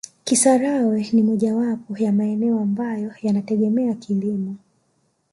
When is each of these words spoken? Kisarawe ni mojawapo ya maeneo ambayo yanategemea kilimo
Kisarawe 0.23 1.09
ni 1.13 1.23
mojawapo 1.23 1.97
ya 1.97 2.11
maeneo 2.11 2.59
ambayo 2.59 3.11
yanategemea 3.23 3.93
kilimo 3.93 4.55